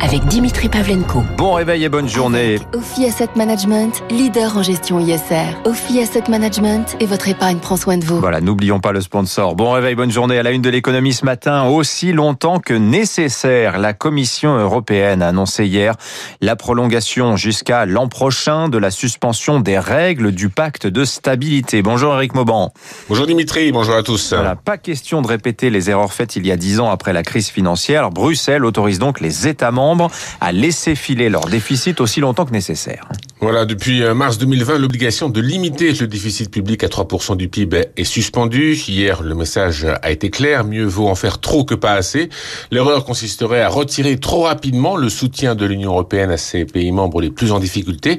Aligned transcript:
avec 0.00 0.24
Dimitri 0.26 0.68
Pavlenko. 0.68 1.22
Bon 1.36 1.54
réveil 1.54 1.84
et 1.84 1.88
bonne 1.88 2.08
journée. 2.08 2.58
Ophi 2.74 3.06
Asset 3.06 3.30
Management, 3.36 4.02
leader 4.10 4.56
en 4.56 4.62
gestion 4.62 5.00
ISR. 5.00 5.56
Ophi 5.64 6.00
Asset 6.00 6.24
Management 6.28 6.96
et 7.00 7.06
votre 7.06 7.28
épargne 7.28 7.58
prend 7.58 7.76
soin 7.76 7.96
de 7.96 8.04
vous. 8.04 8.20
Voilà, 8.20 8.40
n'oublions 8.40 8.80
pas 8.80 8.92
le 8.92 9.00
sponsor. 9.00 9.56
Bon 9.56 9.72
réveil, 9.72 9.94
bonne 9.94 10.10
journée 10.10 10.38
à 10.38 10.42
la 10.42 10.50
une 10.50 10.62
de 10.62 10.68
l'économie 10.68 11.12
ce 11.12 11.24
matin. 11.24 11.64
Aussi 11.64 12.12
longtemps 12.12 12.60
que 12.60 12.74
nécessaire, 12.74 13.78
la 13.78 13.94
Commission 13.94 14.58
européenne 14.58 15.22
a 15.22 15.28
annoncé 15.28 15.64
hier 15.64 15.94
la 16.40 16.56
prolongation 16.56 17.36
jusqu'à 17.36 17.86
l'an 17.86 18.08
prochain 18.08 18.68
de 18.68 18.78
la 18.78 18.90
suspension 18.90 19.60
des 19.60 19.78
règles 19.78 20.32
du 20.32 20.50
pacte 20.50 20.86
de 20.86 21.04
stabilité. 21.04 21.82
Bonjour 21.82 22.14
Eric 22.14 22.34
Mauban. 22.34 22.72
Bonjour 23.08 23.26
Dimitri, 23.26 23.72
bonjour 23.72 23.94
à 23.94 24.02
tous. 24.02 24.34
Voilà, 24.34 24.56
pas 24.56 24.78
question 24.78 25.22
de 25.22 25.28
répéter 25.28 25.70
les 25.70 25.90
erreurs 25.90 26.12
faites 26.12 26.36
il 26.36 26.46
y 26.46 26.52
a 26.52 26.56
dix 26.56 26.80
ans 26.80 26.90
après 26.90 27.12
la 27.12 27.22
crise 27.22 27.48
financière. 27.48 28.10
Bruxelles 28.10 28.64
autorise 28.64 28.98
donc 28.98 29.20
les 29.20 29.48
États 29.48 29.70
membres 29.70 29.85
à 30.40 30.52
laisser 30.52 30.94
filer 30.94 31.28
leur 31.28 31.46
déficit 31.46 32.00
aussi 32.00 32.20
longtemps 32.20 32.44
que 32.44 32.52
nécessaire. 32.52 33.08
Voilà, 33.40 33.64
depuis 33.66 34.02
euh, 34.02 34.14
mars 34.14 34.38
2020, 34.38 34.78
l'obligation 34.78 35.28
de 35.28 35.40
limiter 35.40 35.92
le 35.92 36.06
déficit 36.06 36.50
public 36.50 36.82
à 36.84 36.88
3% 36.88 37.36
du 37.36 37.48
PIB 37.48 37.86
est 37.96 38.04
suspendue. 38.04 38.74
Hier, 38.74 39.22
le 39.22 39.34
message 39.34 39.86
a 40.02 40.10
été 40.10 40.30
clair, 40.30 40.64
mieux 40.64 40.86
vaut 40.86 41.08
en 41.08 41.14
faire 41.14 41.38
trop 41.40 41.64
que 41.64 41.74
pas 41.74 41.92
assez. 41.92 42.30
L'erreur 42.70 43.04
consisterait 43.04 43.60
à 43.60 43.68
retirer 43.68 44.18
trop 44.18 44.42
rapidement 44.42 44.96
le 44.96 45.08
soutien 45.08 45.54
de 45.54 45.66
l'Union 45.66 45.90
européenne 45.90 46.30
à 46.30 46.38
ses 46.38 46.64
pays 46.64 46.92
membres 46.92 47.20
les 47.20 47.30
plus 47.30 47.52
en 47.52 47.60
difficulté. 47.60 48.18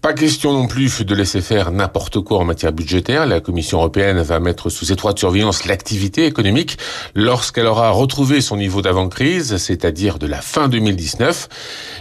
Pas 0.00 0.12
question 0.12 0.52
non 0.52 0.68
plus 0.68 1.04
de 1.04 1.12
laisser 1.12 1.40
faire 1.40 1.72
n'importe 1.72 2.20
quoi 2.20 2.38
en 2.38 2.44
matière 2.44 2.72
budgétaire. 2.72 3.26
La 3.26 3.40
Commission 3.40 3.78
européenne 3.78 4.22
va 4.22 4.38
mettre 4.38 4.70
sous 4.70 4.92
étroite 4.92 5.18
surveillance 5.18 5.64
l'activité 5.64 6.24
économique 6.24 6.78
lorsqu'elle 7.16 7.66
aura 7.66 7.90
retrouvé 7.90 8.40
son 8.40 8.56
niveau 8.56 8.80
d'avant-crise, 8.80 9.56
c'est-à-dire 9.56 10.20
de 10.20 10.28
la 10.28 10.40
fin 10.40 10.68
2019. 10.68 11.48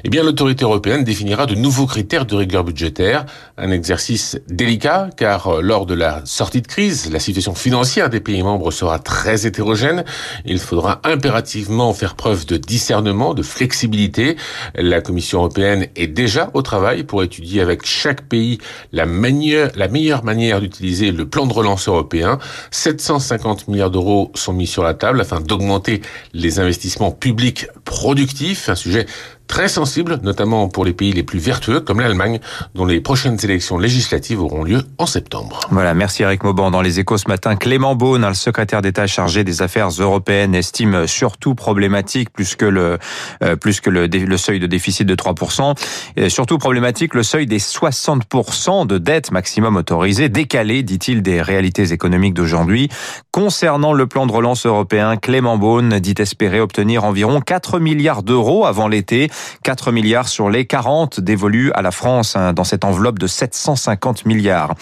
Eh 0.03 0.09
bien, 0.09 0.21
l'autorité 0.21 0.63
européenne 0.63 1.03
définira 1.03 1.47
de 1.47 1.55
nouveaux 1.55 1.88
critères 1.88 2.27
de 2.27 2.36
rigueur 2.36 2.63
budgétaire. 2.63 3.25
Un 3.58 3.71
exercice 3.71 4.38
délicat 4.47 5.09
car 5.17 5.47
euh, 5.47 5.61
lors 5.61 5.88
de 5.88 5.95
la 5.95 6.21
sortie 6.23 6.61
de 6.61 6.67
crise, 6.67 7.11
la 7.11 7.19
situation 7.19 7.55
financière 7.55 8.11
des 8.11 8.19
pays 8.19 8.43
membres 8.43 8.69
sera 8.69 8.99
très 8.99 9.47
hétérogène. 9.47 10.05
Il 10.45 10.59
faudra 10.59 11.02
impérativement 11.03 11.93
faire 11.93 12.14
preuve 12.14 12.45
de 12.45 12.58
discernement, 12.58 13.33
de 13.33 13.41
flexibilité. 13.41 14.38
La 14.75 15.02
Commission 15.02 15.39
européenne 15.39 15.88
est 15.95 16.05
déjà 16.05 16.52
au 16.53 16.61
travail 16.61 17.03
pour 17.03 17.23
étudier 17.23 17.61
avec 17.61 17.86
chaque 17.88 18.21
pays 18.21 18.59
la, 18.91 19.05
meilleure, 19.05 20.23
manière 20.23 20.61
d'utiliser 20.61 21.11
le 21.11 21.27
plan 21.27 21.45
de 21.45 21.53
relance 21.53 21.88
européen. 21.88 22.39
750 22.71 23.67
milliards 23.67 23.91
d'euros 23.91 24.31
sont 24.35 24.53
mis 24.53 24.67
sur 24.67 24.83
la 24.83 24.93
table 24.93 25.21
afin 25.21 25.39
d'augmenter 25.39 26.02
les 26.33 26.59
investissements 26.59 27.11
publics 27.11 27.67
productifs, 27.88 28.69
un 28.69 28.75
sujet 28.75 29.07
très 29.47 29.69
sensible, 29.69 30.19
notamment 30.23 30.67
pour 30.67 30.85
les 30.85 30.93
pays 30.93 31.13
les 31.13 31.23
plus 31.23 31.39
vertueux 31.39 31.80
comme 31.80 31.99
l'Allemagne, 31.99 32.39
dont 32.75 32.85
les 32.85 32.99
prochaines 32.99 33.38
élections 33.43 33.77
législatives 33.77 34.41
auront 34.41 34.63
lieu 34.63 34.83
en 34.97 35.05
septembre. 35.05 35.61
Voilà, 35.71 35.93
merci 35.93 36.23
Eric 36.23 36.43
Mauban. 36.43 36.69
Dans 36.69 36.81
les 36.81 36.99
échos 36.99 37.17
ce 37.17 37.27
matin, 37.27 37.55
Clément 37.55 37.95
Beaune, 37.95 38.27
le 38.27 38.33
secrétaire 38.33 38.81
d'État 38.81 39.08
chargé 39.08 39.43
des 39.43 39.61
affaires 39.61 39.88
européennes, 39.88 40.53
estime 40.53 41.08
surtout 41.08 41.55
problématique, 41.55 42.30
plus 42.31 42.55
que 42.55 42.65
le, 42.65 42.99
euh, 43.41 43.55
plus 43.55 43.80
que 43.80 43.89
le, 43.89 44.08
le, 44.08 44.38
seuil 44.38 44.59
de 44.59 44.67
déficit 44.67 45.08
de 45.08 45.15
3%, 45.15 45.75
et 46.17 46.30
surtout 46.30 46.58
problématique 46.58 47.13
le 47.13 47.23
seuil 47.23 47.47
des 47.47 47.59
60% 47.59 48.85
de 48.85 48.97
dette 48.97 49.31
maximum 49.31 49.77
autorisée, 49.77 50.30
décalé, 50.30 50.83
dit-il, 50.83 51.21
des 51.21 51.41
réalités 51.41 51.93
économiques 51.93 52.33
d'aujourd'hui. 52.33 52.89
Concernant 53.31 53.93
le 53.93 54.08
plan 54.08 54.27
de 54.27 54.31
relance 54.31 54.65
européen, 54.65 55.15
Clément 55.15 55.58
Beaune 55.58 55.99
dit 55.99 56.15
espérer 56.17 56.59
obtenir 56.59 57.05
environ 57.05 57.39
4 57.39 57.77
milliards 57.80 58.23
d'euros 58.23 58.66
avant 58.66 58.88
l'été 58.88 59.30
4 59.64 59.92
milliards 59.92 60.28
sur 60.28 60.50
les 60.50 60.66
40 60.66 61.20
dévolus 61.20 61.72
à 61.73 61.81
la 61.81 61.92
France 61.92 62.36
hein, 62.36 62.54
dans 62.54 62.64
cette 62.64 62.86
enveloppe 62.86 63.20
de 63.20 63.27
750 63.27 64.26
milliards. 64.26 64.73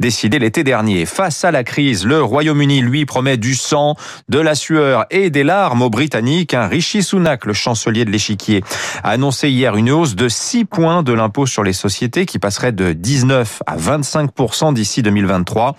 Décidé 0.00 0.38
l'été 0.38 0.64
dernier. 0.64 1.06
Face 1.06 1.44
à 1.44 1.50
la 1.50 1.64
crise, 1.64 2.06
le 2.06 2.22
Royaume-Uni, 2.22 2.80
lui, 2.80 3.06
promet 3.06 3.36
du 3.36 3.54
sang, 3.54 3.96
de 4.28 4.38
la 4.38 4.54
sueur 4.54 5.06
et 5.10 5.30
des 5.30 5.44
larmes 5.44 5.82
aux 5.82 5.90
Britanniques. 5.90 6.54
Un 6.54 6.66
Rishi 6.66 7.02
Sunak, 7.02 7.46
le 7.46 7.52
chancelier 7.52 8.04
de 8.04 8.10
l'échiquier, 8.10 8.62
a 9.02 9.10
annoncé 9.10 9.50
hier 9.50 9.76
une 9.76 9.90
hausse 9.90 10.14
de 10.14 10.28
6 10.28 10.64
points 10.64 11.02
de 11.02 11.12
l'impôt 11.12 11.46
sur 11.46 11.62
les 11.62 11.72
sociétés 11.72 12.26
qui 12.26 12.38
passerait 12.38 12.72
de 12.72 12.92
19 12.92 13.62
à 13.66 13.76
25% 13.76 14.74
d'ici 14.74 15.02
2023. 15.02 15.76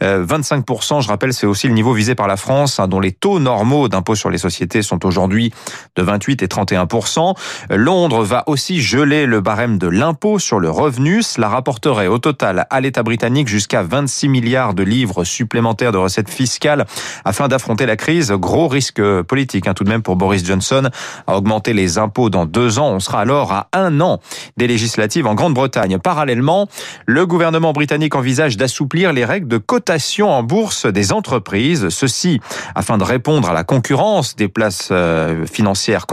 25%, 0.00 0.98
euh, 0.98 1.00
je 1.00 1.08
rappelle, 1.08 1.32
c'est 1.32 1.46
aussi 1.46 1.68
le 1.68 1.74
niveau 1.74 1.92
visé 1.92 2.14
par 2.14 2.26
la 2.26 2.36
France, 2.36 2.80
hein, 2.80 2.88
dont 2.88 3.00
les 3.00 3.12
taux 3.12 3.38
normaux 3.38 3.88
d'impôt 3.88 4.14
sur 4.14 4.30
les 4.30 4.38
sociétés 4.38 4.82
sont 4.82 5.04
aujourd'hui 5.06 5.52
de 5.96 6.02
28 6.18 6.42
et 6.42 6.46
31%. 6.46 7.34
Londres 7.70 8.24
va 8.24 8.42
aussi 8.48 8.82
geler 8.82 9.24
le 9.24 9.40
barème 9.40 9.78
de 9.78 9.86
l'impôt 9.86 10.40
sur 10.40 10.58
le 10.58 10.68
revenu. 10.68 11.22
Cela 11.22 11.48
rapporterait 11.48 12.08
au 12.08 12.18
total 12.18 12.66
à 12.70 12.80
l'État 12.80 13.04
britannique 13.04 13.46
jusqu'à 13.46 13.84
26 13.84 14.28
milliards 14.28 14.74
de 14.74 14.82
livres 14.82 15.22
supplémentaires 15.22 15.92
de 15.92 15.98
recettes 15.98 16.28
fiscales 16.28 16.86
afin 17.24 17.46
d'affronter 17.46 17.86
la 17.86 17.96
crise. 17.96 18.32
Gros 18.32 18.66
risque 18.66 19.00
politique 19.22 19.68
hein, 19.68 19.74
tout 19.74 19.84
de 19.84 19.88
même 19.88 20.02
pour 20.02 20.16
Boris 20.16 20.44
Johnson 20.44 20.90
à 21.28 21.36
augmenter 21.36 21.72
les 21.72 21.98
impôts 21.98 22.30
dans 22.30 22.46
deux 22.46 22.80
ans. 22.80 22.88
On 22.88 23.00
sera 23.00 23.20
alors 23.20 23.52
à 23.52 23.68
un 23.72 24.00
an 24.00 24.18
des 24.56 24.66
législatives 24.66 25.26
en 25.28 25.36
Grande-Bretagne. 25.36 25.98
Parallèlement, 25.98 26.66
le 27.06 27.26
gouvernement 27.26 27.72
britannique 27.72 28.16
envisage 28.16 28.56
d'assouplir 28.56 29.12
les 29.12 29.24
règles 29.24 29.46
de 29.46 29.58
cotation 29.58 30.30
en 30.32 30.42
bourse 30.42 30.86
des 30.86 31.12
entreprises. 31.12 31.90
Ceci 31.90 32.40
afin 32.74 32.98
de 32.98 33.04
répondre 33.04 33.48
à 33.48 33.52
la 33.52 33.62
concurrence 33.62 34.34
des 34.34 34.48
places 34.48 34.88
euh, 34.90 35.46
financières 35.46 36.07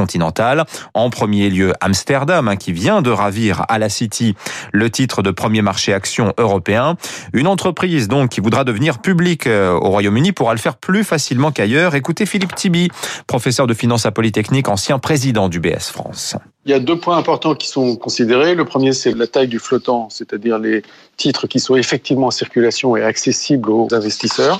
En 0.93 1.09
premier 1.09 1.49
lieu, 1.49 1.55
lieu 1.55 1.73
Amsterdam, 1.79 2.47
hein, 2.47 2.55
qui 2.57 2.73
vient 2.73 3.01
de 3.01 3.09
ravir 3.09 3.65
à 3.69 3.79
la 3.79 3.89
City 3.89 4.35
le 4.73 4.89
titre 4.89 5.21
de 5.21 5.31
premier 5.31 5.61
marché 5.61 5.93
action 5.93 6.33
européen. 6.37 6.97
Une 7.33 7.47
entreprise 7.47 8.07
donc 8.07 8.29
qui 8.29 8.41
voudra 8.41 8.63
devenir 8.63 8.99
publique 8.99 9.47
euh, 9.47 9.71
au 9.71 9.89
Royaume-Uni 9.89 10.33
pourra 10.33 10.53
le 10.53 10.59
faire 10.59 10.75
plus 10.75 11.03
facilement 11.03 11.51
qu'ailleurs. 11.51 11.95
Écoutez 11.95 12.25
Philippe 12.25 12.55
Tibi, 12.55 12.89
professeur 13.27 13.67
de 13.67 13.73
finance 13.73 14.05
à 14.05 14.11
Polytechnique, 14.11 14.67
ancien 14.67 14.99
président 14.99 15.49
du 15.49 15.59
BS 15.59 15.91
France. 15.91 16.35
Il 16.65 16.71
y 16.71 16.73
a 16.73 16.79
deux 16.79 16.97
points 16.97 17.17
importants 17.17 17.53
qui 17.53 17.67
sont 17.67 17.95
considérés. 17.95 18.55
Le 18.55 18.65
premier, 18.65 18.91
c'est 18.91 19.11
la 19.15 19.27
taille 19.27 19.47
du 19.47 19.59
flottant, 19.59 20.09
c'est-à-dire 20.09 20.57
les 20.57 20.81
titres 21.15 21.45
qui 21.47 21.59
sont 21.59 21.75
effectivement 21.75 22.27
en 22.27 22.31
circulation 22.31 22.97
et 22.97 23.03
accessibles 23.03 23.69
aux 23.69 23.87
investisseurs. 23.91 24.59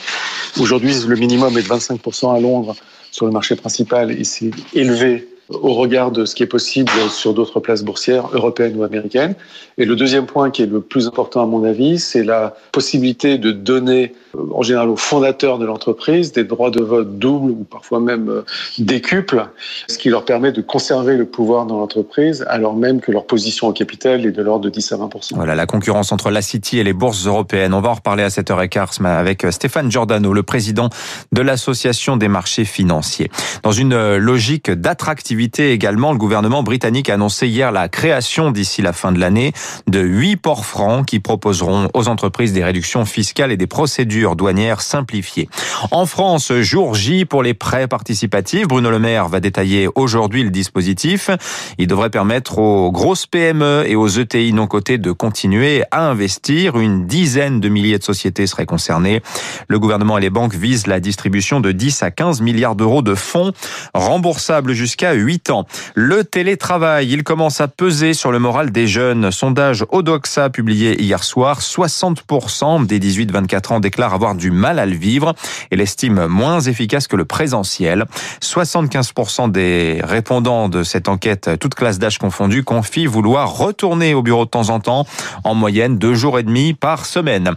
Aujourd'hui, 0.59 0.93
le 1.07 1.15
minimum 1.15 1.57
est 1.57 1.63
de 1.63 1.67
25% 1.67 2.35
à 2.35 2.39
Londres 2.39 2.75
sur 3.15 3.25
le 3.25 3.31
marché 3.31 3.55
principal 3.55 4.11
et 4.11 4.25
c'est 4.25 4.51
élevé 4.73 5.25
au 5.49 5.73
regard 5.73 6.11
de 6.11 6.25
ce 6.25 6.33
qui 6.33 6.43
est 6.43 6.47
possible 6.47 6.91
sur 7.09 7.33
d'autres 7.33 7.59
places 7.59 7.83
boursières 7.83 8.29
européennes 8.33 8.75
ou 8.77 8.83
américaines. 8.83 9.35
Et 9.77 9.85
le 9.85 9.95
deuxième 9.95 10.25
point 10.25 10.49
qui 10.49 10.63
est 10.63 10.67
le 10.67 10.81
plus 10.81 11.07
important 11.07 11.43
à 11.43 11.45
mon 11.45 11.63
avis, 11.63 11.99
c'est 11.99 12.23
la 12.23 12.55
possibilité 12.71 13.37
de 13.37 13.51
donner 13.51 14.13
en 14.53 14.63
général 14.63 14.89
aux 14.89 14.95
fondateurs 14.95 15.59
de 15.59 15.65
l'entreprise 15.65 16.31
des 16.31 16.43
droits 16.43 16.71
de 16.71 16.81
vote 16.81 17.19
doubles 17.19 17.51
ou 17.51 17.63
parfois 17.63 17.99
même 17.99 18.29
euh, 18.29 18.41
décuples, 18.79 19.47
ce 19.87 19.97
qui 19.97 20.09
leur 20.09 20.25
permet 20.25 20.51
de 20.51 20.61
conserver 20.61 21.15
le 21.15 21.25
pouvoir 21.25 21.65
dans 21.65 21.77
l'entreprise 21.77 22.45
alors 22.49 22.75
même 22.75 22.99
que 22.99 23.11
leur 23.11 23.25
position 23.25 23.67
au 23.67 23.73
capital 23.73 24.25
est 24.25 24.31
de 24.31 24.41
l'ordre 24.41 24.65
de 24.65 24.69
10 24.69 24.91
à 24.93 24.97
20 24.97 25.09
Voilà 25.35 25.55
la 25.55 25.65
concurrence 25.65 26.11
entre 26.11 26.31
la 26.31 26.41
City 26.41 26.79
et 26.79 26.83
les 26.83 26.93
bourses 26.93 27.27
européennes. 27.27 27.73
On 27.73 27.81
va 27.81 27.89
en 27.89 27.93
reparler 27.93 28.23
à 28.23 28.29
7h15 28.29 29.05
avec 29.05 29.45
euh, 29.45 29.51
Stéphane 29.51 29.91
Giordano, 29.91 30.33
le 30.33 30.43
président 30.43 30.89
de 31.31 31.41
l'Association 31.41 32.17
des 32.17 32.27
marchés 32.27 32.65
financiers. 32.65 33.29
Dans 33.63 33.71
une 33.71 33.93
euh, 33.93 34.17
logique 34.17 34.71
d'attractivité 34.71 35.34
également, 35.59 36.11
le 36.11 36.17
gouvernement 36.17 36.63
britannique 36.63 37.09
a 37.09 37.15
annoncé 37.15 37.47
hier 37.47 37.71
la 37.71 37.89
création 37.89 38.51
d'ici 38.51 38.81
la 38.81 38.93
fin 38.93 39.11
de 39.11 39.19
l'année 39.19 39.53
de 39.87 39.99
huit 39.99 40.37
ports 40.37 40.65
francs 40.65 41.05
qui 41.05 41.19
proposeront 41.19 41.89
aux 41.93 42.07
entreprises 42.07 42.53
des 42.53 42.63
réductions 42.63 43.05
fiscales 43.05 43.51
et 43.51 43.57
des 43.57 43.67
procédures 43.67 44.35
douanière 44.35 44.81
simplifiée. 44.81 45.49
En 45.91 46.05
France, 46.05 46.51
jour 46.53 46.95
J 46.95 47.25
pour 47.25 47.43
les 47.43 47.53
prêts 47.53 47.87
participatifs. 47.87 48.67
Bruno 48.67 48.89
Le 48.89 48.99
Maire 48.99 49.27
va 49.27 49.39
détailler 49.39 49.87
aujourd'hui 49.95 50.43
le 50.43 50.49
dispositif. 50.49 51.29
Il 51.77 51.87
devrait 51.87 52.09
permettre 52.09 52.59
aux 52.59 52.91
grosses 52.91 53.25
PME 53.25 53.83
et 53.87 53.95
aux 53.95 54.07
ETI 54.07 54.53
non 54.53 54.67
cotées 54.67 54.97
de 54.97 55.11
continuer 55.11 55.83
à 55.91 56.07
investir. 56.07 56.77
Une 56.77 57.05
dizaine 57.05 57.59
de 57.59 57.69
milliers 57.69 57.99
de 57.99 58.03
sociétés 58.03 58.47
seraient 58.47 58.65
concernées. 58.65 59.21
Le 59.67 59.79
gouvernement 59.79 60.17
et 60.17 60.21
les 60.21 60.29
banques 60.29 60.55
visent 60.55 60.87
la 60.87 60.99
distribution 60.99 61.59
de 61.59 61.71
10 61.71 62.03
à 62.03 62.11
15 62.11 62.41
milliards 62.41 62.75
d'euros 62.75 63.01
de 63.01 63.15
fonds 63.15 63.51
remboursables 63.93 64.73
jusqu'à 64.73 65.13
8 65.25 65.35
8 65.35 65.49
ans. 65.49 65.65
Le 65.95 66.23
télétravail, 66.23 67.11
il 67.11 67.23
commence 67.23 67.59
à 67.59 67.67
peser 67.67 68.13
sur 68.13 68.31
le 68.31 68.39
moral 68.39 68.71
des 68.71 68.87
jeunes. 68.87 69.31
Sondage 69.31 69.85
Odoxa 69.89 70.49
publié 70.49 71.01
hier 71.01 71.23
soir, 71.23 71.59
60% 71.59 72.85
des 72.85 72.99
18-24 72.99 73.73
ans 73.73 73.79
déclarent 73.81 74.13
avoir 74.13 74.35
du 74.35 74.49
mal 74.51 74.79
à 74.79 74.85
le 74.85 74.95
vivre 74.95 75.33
et 75.71 75.75
l'estiment 75.75 76.29
moins 76.29 76.61
efficace 76.61 77.07
que 77.07 77.17
le 77.17 77.25
présentiel. 77.25 78.05
75% 78.41 79.51
des 79.51 79.99
répondants 80.03 80.69
de 80.69 80.83
cette 80.83 81.09
enquête, 81.09 81.49
toute 81.59 81.75
classe 81.75 81.99
d'âge 81.99 82.17
confondue, 82.17 82.63
confient 82.63 83.07
vouloir 83.07 83.57
retourner 83.57 84.13
au 84.13 84.21
bureau 84.21 84.45
de 84.45 84.49
temps 84.49 84.69
en 84.69 84.79
temps, 84.79 85.05
en 85.43 85.53
moyenne 85.53 85.97
deux 85.97 86.13
jours 86.13 86.39
et 86.39 86.43
demi 86.43 86.73
par 86.73 87.05
semaine. 87.05 87.51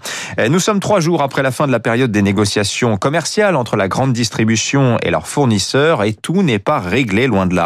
Nous 0.48 0.58
sommes 0.58 0.80
trois 0.80 0.98
jours 0.98 1.22
après 1.22 1.42
la 1.42 1.52
fin 1.52 1.68
de 1.68 1.72
la 1.72 1.80
période 1.80 2.10
des 2.10 2.22
négociations 2.22 2.96
commerciales 2.96 3.54
entre 3.54 3.76
la 3.76 3.86
grande 3.86 4.12
distribution 4.12 4.96
et 5.02 5.10
leurs 5.10 5.28
fournisseurs 5.28 6.02
et 6.02 6.14
tout 6.14 6.42
n'est 6.42 6.58
pas 6.58 6.80
réglé 6.80 7.28
loin 7.28 7.46
de 7.46 7.54
là. 7.54 7.57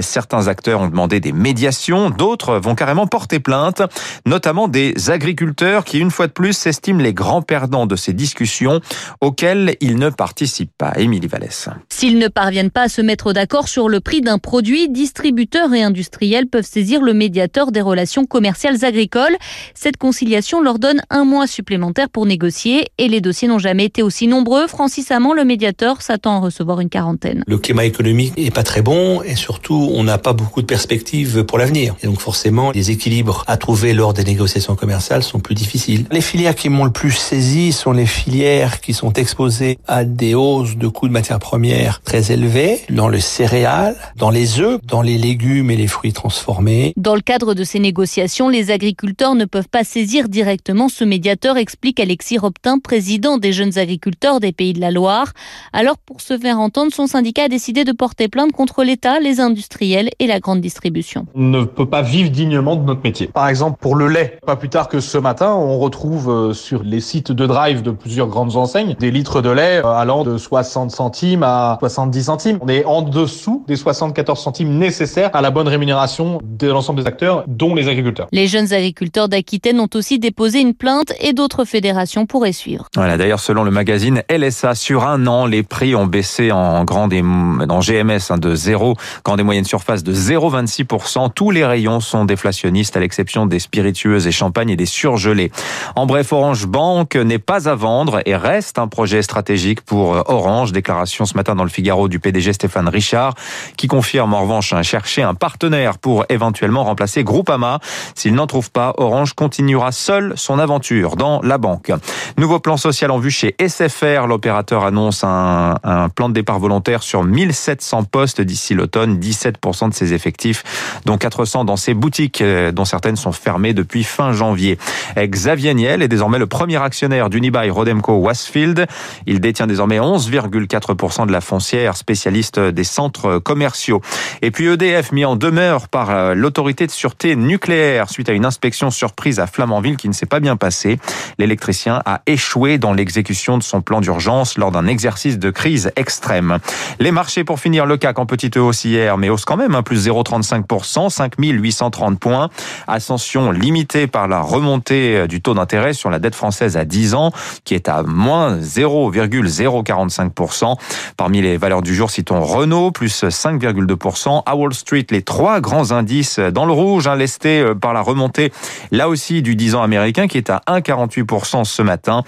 Certains 0.00 0.48
acteurs 0.48 0.80
ont 0.80 0.88
demandé 0.88 1.20
des 1.20 1.32
médiations, 1.32 2.10
d'autres 2.10 2.58
vont 2.58 2.74
carrément 2.74 3.06
porter 3.06 3.40
plainte, 3.40 3.82
notamment 4.26 4.68
des 4.68 5.10
agriculteurs 5.10 5.84
qui, 5.84 5.98
une 5.98 6.10
fois 6.10 6.26
de 6.26 6.32
plus, 6.32 6.52
s'estiment 6.52 7.00
les 7.00 7.12
grands 7.12 7.42
perdants 7.42 7.86
de 7.86 7.96
ces 7.96 8.12
discussions 8.12 8.80
auxquelles 9.20 9.76
ils 9.80 9.96
ne 9.96 10.10
participent 10.10 10.76
pas. 10.76 10.92
Émilie 10.96 11.26
Vallès. 11.26 11.68
S'ils 11.88 12.18
ne 12.18 12.28
parviennent 12.28 12.70
pas 12.70 12.82
à 12.82 12.88
se 12.88 13.00
mettre 13.00 13.32
d'accord 13.32 13.68
sur 13.68 13.88
le 13.88 14.00
prix 14.00 14.20
d'un 14.20 14.38
produit, 14.38 14.88
distributeurs 14.88 15.72
et 15.74 15.82
industriels 15.82 16.46
peuvent 16.46 16.66
saisir 16.66 17.02
le 17.02 17.14
médiateur 17.14 17.72
des 17.72 17.80
relations 17.80 18.24
commerciales 18.24 18.84
agricoles. 18.84 19.36
Cette 19.74 19.96
conciliation 19.96 20.62
leur 20.62 20.78
donne 20.78 21.02
un 21.10 21.24
mois 21.24 21.46
supplémentaire 21.46 22.08
pour 22.08 22.26
négocier 22.26 22.86
et 22.98 23.08
les 23.08 23.20
dossiers 23.20 23.48
n'ont 23.48 23.58
jamais 23.58 23.84
été 23.84 24.02
aussi 24.02 24.26
nombreux. 24.26 24.66
Francis 24.66 25.10
Hamon, 25.10 25.32
le 25.32 25.44
médiateur, 25.44 26.02
s'attend 26.02 26.36
à 26.36 26.40
recevoir 26.40 26.80
une 26.80 26.88
quarantaine. 26.88 27.44
Le 27.46 27.58
climat 27.58 27.84
économique 27.84 28.32
est 28.36 28.54
pas 28.54 28.62
très 28.62 28.82
bon 28.82 29.22
et 29.26 29.36
surtout 29.36 29.90
on 29.92 30.04
n'a 30.04 30.18
pas 30.18 30.32
beaucoup 30.32 30.60
de 30.60 30.66
perspectives 30.66 31.44
pour 31.44 31.58
l'avenir. 31.58 31.94
Et 32.02 32.06
donc 32.06 32.20
forcément 32.20 32.70
les 32.70 32.90
équilibres 32.90 33.44
à 33.46 33.56
trouver 33.56 33.94
lors 33.94 34.14
des 34.14 34.24
négociations 34.24 34.76
commerciales 34.76 35.22
sont 35.22 35.40
plus 35.40 35.54
difficiles. 35.54 36.06
Les 36.10 36.20
filières 36.20 36.54
qui 36.54 36.68
m'ont 36.68 36.84
le 36.84 36.90
plus 36.90 37.12
saisi 37.12 37.72
sont 37.72 37.92
les 37.92 38.06
filières 38.06 38.80
qui 38.80 38.94
sont 38.94 39.12
exposées 39.12 39.78
à 39.86 40.04
des 40.04 40.34
hausses 40.34 40.76
de 40.76 40.88
coûts 40.88 41.08
de 41.08 41.12
matières 41.12 41.38
premières 41.38 42.00
très 42.02 42.32
élevées 42.32 42.80
dans 42.90 43.08
le 43.08 43.20
céréal, 43.20 43.96
dans 44.16 44.30
les 44.30 44.60
œufs, 44.60 44.80
dans 44.84 45.02
les 45.02 45.18
légumes 45.18 45.70
et 45.70 45.76
les 45.76 45.86
fruits 45.86 46.12
transformés. 46.12 46.92
Dans 46.96 47.14
le 47.14 47.20
cadre 47.20 47.54
de 47.54 47.64
ces 47.64 47.78
négociations, 47.78 48.48
les 48.48 48.70
agriculteurs 48.70 49.34
ne 49.34 49.44
peuvent 49.44 49.68
pas 49.68 49.84
saisir 49.84 50.28
directement 50.28 50.88
ce 50.88 51.04
médiateur, 51.04 51.56
explique 51.56 52.00
Alexis 52.00 52.38
Robtin, 52.38 52.78
président 52.78 53.38
des 53.38 53.52
jeunes 53.52 53.78
agriculteurs 53.78 54.40
des 54.40 54.52
Pays 54.52 54.72
de 54.72 54.80
la 54.80 54.90
Loire. 54.90 55.32
Alors 55.72 55.98
pour 55.98 56.20
se 56.20 56.38
faire 56.38 56.60
entendre, 56.60 56.92
son 56.92 57.06
syndicat 57.06 57.44
a 57.44 57.48
décidé 57.48 57.84
de 57.84 57.92
porter 57.92 58.28
plainte 58.28 58.52
contre 58.52 58.84
l'État, 58.84 59.13
les 59.20 59.40
industriels 59.40 60.10
et 60.18 60.26
la 60.26 60.40
grande 60.40 60.60
distribution. 60.60 61.26
On 61.34 61.42
ne 61.42 61.64
peut 61.64 61.86
pas 61.86 62.02
vivre 62.02 62.30
dignement 62.30 62.76
de 62.76 62.84
notre 62.84 63.02
métier. 63.02 63.28
Par 63.28 63.48
exemple, 63.48 63.78
pour 63.80 63.96
le 63.96 64.08
lait, 64.08 64.38
pas 64.46 64.56
plus 64.56 64.68
tard 64.68 64.88
que 64.88 65.00
ce 65.00 65.18
matin, 65.18 65.52
on 65.54 65.78
retrouve 65.78 66.30
euh, 66.30 66.52
sur 66.52 66.82
les 66.82 67.00
sites 67.00 67.32
de 67.32 67.46
drive 67.46 67.82
de 67.82 67.90
plusieurs 67.90 68.28
grandes 68.28 68.56
enseignes 68.56 68.94
des 68.98 69.10
litres 69.10 69.42
de 69.42 69.50
lait 69.50 69.82
euh, 69.84 69.88
allant 69.88 70.24
de 70.24 70.38
60 70.38 70.90
centimes 70.90 71.42
à 71.42 71.76
70 71.80 72.22
centimes. 72.22 72.58
On 72.60 72.68
est 72.68 72.84
en 72.84 73.02
dessous 73.02 73.64
des 73.66 73.76
74 73.76 74.38
centimes 74.38 74.78
nécessaires 74.78 75.30
à 75.34 75.40
la 75.40 75.50
bonne 75.50 75.68
rémunération 75.68 76.40
de 76.42 76.68
l'ensemble 76.68 77.02
des 77.02 77.06
acteurs, 77.06 77.44
dont 77.46 77.74
les 77.74 77.88
agriculteurs. 77.88 78.28
Les 78.32 78.46
jeunes 78.46 78.72
agriculteurs 78.72 79.28
d'Aquitaine 79.28 79.80
ont 79.80 79.88
aussi 79.94 80.18
déposé 80.18 80.60
une 80.60 80.74
plainte 80.74 81.12
et 81.20 81.32
d'autres 81.32 81.64
fédérations 81.64 82.26
pourraient 82.26 82.52
suivre. 82.52 82.86
Voilà, 82.94 83.16
d'ailleurs, 83.16 83.40
selon 83.40 83.64
le 83.64 83.70
magazine 83.70 84.22
LSA, 84.30 84.74
sur 84.74 85.06
un 85.06 85.26
an, 85.26 85.46
les 85.46 85.62
prix 85.62 85.94
ont 85.94 86.06
baissé 86.06 86.52
en 86.52 86.84
grande 86.84 87.12
et 87.12 87.22
en 87.22 87.80
GMS 87.80 88.30
hein, 88.30 88.38
de 88.38 88.54
0, 88.54 88.94
grande 89.24 89.40
et 89.40 89.42
moyenne 89.42 89.64
surface 89.64 90.02
de 90.02 90.14
0,26%. 90.14 91.32
Tous 91.34 91.50
les 91.50 91.64
rayons 91.64 92.00
sont 92.00 92.24
déflationnistes 92.24 92.96
à 92.96 93.00
l'exception 93.00 93.46
des 93.46 93.58
spiritueuses 93.58 94.26
et 94.26 94.32
champagnes 94.32 94.70
et 94.70 94.76
des 94.76 94.86
surgelés. 94.86 95.50
En 95.96 96.06
bref, 96.06 96.32
Orange 96.32 96.66
Bank 96.66 97.16
n'est 97.16 97.38
pas 97.38 97.68
à 97.68 97.74
vendre 97.74 98.20
et 98.26 98.36
reste 98.36 98.78
un 98.78 98.88
projet 98.88 99.22
stratégique 99.22 99.80
pour 99.82 100.10
Orange. 100.28 100.72
Déclaration 100.72 101.24
ce 101.24 101.36
matin 101.36 101.54
dans 101.54 101.64
le 101.64 101.70
Figaro 101.70 102.08
du 102.08 102.18
PDG 102.20 102.52
Stéphane 102.52 102.88
Richard 102.88 103.34
qui 103.76 103.86
confirme 103.86 104.34
en 104.34 104.42
revanche 104.42 104.74
chercher 104.82 105.22
un 105.22 105.34
partenaire 105.34 105.98
pour 105.98 106.24
éventuellement 106.28 106.84
remplacer 106.84 107.24
Groupama. 107.24 107.80
S'il 108.14 108.34
n'en 108.34 108.46
trouve 108.46 108.70
pas, 108.70 108.94
Orange 108.96 109.32
continuera 109.34 109.92
seul 109.92 110.34
son 110.36 110.58
aventure 110.58 111.16
dans 111.16 111.40
la 111.42 111.58
banque. 111.58 111.92
Nouveau 112.38 112.60
plan 112.60 112.76
social 112.76 113.10
en 113.10 113.18
vue 113.18 113.30
chez 113.30 113.54
SFR. 113.58 114.26
L'opérateur 114.26 114.84
annonce 114.84 115.24
un, 115.24 115.76
un, 115.82 116.08
plan 116.08 116.28
de 116.28 116.34
départ 116.34 116.58
volontaire 116.58 117.02
sur 117.02 117.24
1700 117.24 118.04
postes 118.04 118.40
d'ici 118.40 118.74
l'automne, 118.84 119.18
17% 119.18 119.88
de 119.88 119.94
ses 119.94 120.12
effectifs, 120.12 120.62
dont 121.06 121.16
400 121.16 121.64
dans 121.64 121.76
ses 121.76 121.94
boutiques, 121.94 122.42
euh, 122.42 122.70
dont 122.70 122.84
certaines 122.84 123.16
sont 123.16 123.32
fermées 123.32 123.72
depuis 123.72 124.04
fin 124.04 124.32
janvier. 124.32 124.78
Xavier 125.16 125.74
Niel 125.74 126.02
est 126.02 126.08
désormais 126.08 126.38
le 126.38 126.46
premier 126.46 126.82
actionnaire 126.82 127.30
d'Unibail 127.30 127.70
Rodemco 127.70 128.14
Wasfield. 128.16 128.86
Il 129.26 129.40
détient 129.40 129.66
désormais 129.66 129.98
11,4% 129.98 131.26
de 131.26 131.32
la 131.32 131.40
foncière, 131.40 131.96
spécialiste 131.96 132.58
des 132.60 132.84
centres 132.84 133.38
commerciaux. 133.38 134.02
Et 134.42 134.50
puis 134.50 134.66
EDF 134.66 135.12
mis 135.12 135.24
en 135.24 135.36
demeure 135.36 135.88
par 135.88 136.10
euh, 136.10 136.34
l'autorité 136.34 136.86
de 136.86 136.92
sûreté 136.92 137.36
nucléaire 137.36 138.10
suite 138.10 138.28
à 138.28 138.32
une 138.32 138.44
inspection 138.44 138.90
surprise 138.90 139.40
à 139.40 139.46
Flamanville 139.46 139.96
qui 139.96 140.08
ne 140.08 140.12
s'est 140.12 140.26
pas 140.26 140.40
bien 140.40 140.56
passée. 140.56 140.98
L'électricien 141.38 142.02
a 142.04 142.20
échoué 142.26 142.76
dans 142.76 142.92
l'exécution 142.92 143.56
de 143.56 143.62
son 143.62 143.80
plan 143.80 144.00
d'urgence 144.00 144.58
lors 144.58 144.72
d'un 144.72 144.86
exercice 144.86 145.38
de 145.38 145.50
crise 145.50 145.90
extrême. 145.96 146.58
Les 146.98 147.12
marchés 147.12 147.44
pour 147.44 147.60
finir 147.60 147.86
le 147.86 147.96
CAC 147.96 148.18
en 148.18 148.26
petite 148.26 148.56
hausse 148.56 148.73
hier, 148.82 149.16
mais 149.18 149.28
hausse 149.28 149.44
quand 149.44 149.56
même, 149.56 149.74
hein, 149.74 149.82
plus 149.82 150.08
0,35%, 150.08 151.10
5830 151.10 152.18
points. 152.18 152.48
Ascension 152.88 153.50
limitée 153.50 154.06
par 154.06 154.28
la 154.28 154.40
remontée 154.40 155.26
du 155.28 155.40
taux 155.40 155.54
d'intérêt 155.54 155.92
sur 155.92 156.10
la 156.10 156.18
dette 156.18 156.34
française 156.34 156.76
à 156.76 156.84
10 156.84 157.14
ans, 157.14 157.32
qui 157.64 157.74
est 157.74 157.88
à 157.88 158.02
moins 158.02 158.58
0,045%. 158.58 160.76
Parmi 161.16 161.42
les 161.42 161.56
valeurs 161.56 161.82
du 161.82 161.94
jour, 161.94 162.10
citons 162.10 162.40
Renault, 162.40 162.90
plus 162.90 163.24
5,2%. 163.24 164.42
À 164.46 164.56
Wall 164.56 164.74
Street, 164.74 165.06
les 165.10 165.22
trois 165.22 165.60
grands 165.60 165.92
indices 165.92 166.38
dans 166.38 166.66
le 166.66 166.72
rouge, 166.72 167.06
hein, 167.06 167.16
lestés 167.16 167.64
par 167.80 167.92
la 167.92 168.00
remontée, 168.00 168.52
là 168.90 169.08
aussi, 169.08 169.42
du 169.42 169.56
10 169.56 169.76
ans 169.76 169.82
américain, 169.82 170.26
qui 170.26 170.38
est 170.38 170.50
à 170.50 170.62
1,48% 170.66 171.64
ce 171.64 171.82
matin. 171.82 172.22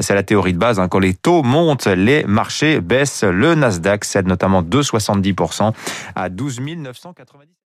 C'est 0.00 0.14
la 0.14 0.22
théorie 0.22 0.52
de 0.52 0.58
base. 0.58 0.78
Hein. 0.78 0.88
Quand 0.88 0.98
les 0.98 1.14
taux 1.14 1.42
montent, 1.42 1.86
les 1.86 2.24
marchés 2.24 2.80
baissent. 2.80 3.24
Le 3.24 3.54
Nasdaq 3.54 4.04
cède 4.04 4.26
notamment 4.26 4.62
2,70% 4.62 5.72
à 6.14 6.28
12 6.28 6.60
990. 6.60 7.54